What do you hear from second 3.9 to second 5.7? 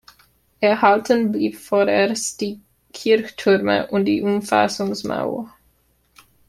und die Umfassungsmauer.